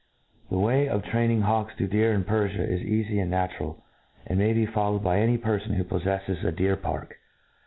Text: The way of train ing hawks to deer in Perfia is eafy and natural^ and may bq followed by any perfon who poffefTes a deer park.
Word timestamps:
The 0.49 0.57
way 0.57 0.87
of 0.89 1.03
train 1.05 1.29
ing 1.29 1.41
hawks 1.41 1.75
to 1.77 1.85
deer 1.85 2.11
in 2.13 2.23
Perfia 2.23 2.67
is 2.67 2.79
eafy 2.81 3.21
and 3.21 3.31
natural^ 3.31 3.83
and 4.25 4.39
may 4.39 4.51
bq 4.51 4.73
followed 4.73 5.03
by 5.03 5.19
any 5.19 5.37
perfon 5.37 5.75
who 5.75 5.83
poffefTes 5.83 6.43
a 6.43 6.51
deer 6.51 6.75
park. 6.75 7.17